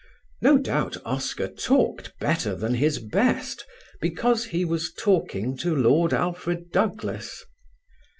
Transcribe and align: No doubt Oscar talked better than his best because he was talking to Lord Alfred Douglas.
No 0.41 0.57
doubt 0.57 0.97
Oscar 1.05 1.47
talked 1.47 2.17
better 2.17 2.55
than 2.55 2.73
his 2.73 2.97
best 2.97 3.67
because 4.01 4.45
he 4.45 4.65
was 4.65 4.91
talking 4.91 5.55
to 5.57 5.75
Lord 5.75 6.11
Alfred 6.11 6.71
Douglas. 6.71 7.45